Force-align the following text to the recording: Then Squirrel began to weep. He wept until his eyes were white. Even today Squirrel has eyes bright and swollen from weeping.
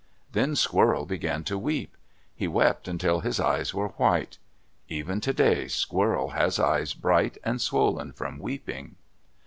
Then 0.31 0.55
Squirrel 0.55 1.05
began 1.05 1.43
to 1.43 1.59
weep. 1.59 1.95
He 2.33 2.47
wept 2.47 2.87
until 2.87 3.19
his 3.19 3.39
eyes 3.39 3.71
were 3.71 3.89
white. 3.89 4.39
Even 4.87 5.21
today 5.21 5.67
Squirrel 5.67 6.29
has 6.31 6.59
eyes 6.59 6.95
bright 6.95 7.37
and 7.43 7.61
swollen 7.61 8.11
from 8.11 8.39
weeping. 8.39 8.95